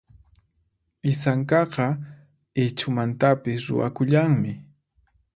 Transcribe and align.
Isankaqa 1.11 1.87
Ichhumantapis 2.63 3.61
ruwakullanmi. 3.69 4.51